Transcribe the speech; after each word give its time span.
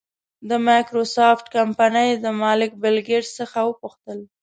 د 0.49 0.51
مایکروسافټ 0.67 1.45
کمپنۍ 1.57 2.09
د 2.17 2.25
مالک 2.43 2.71
بېل 2.81 2.97
ګېټس 3.07 3.31
څخه 3.39 3.57
وپوښتل. 3.69 4.19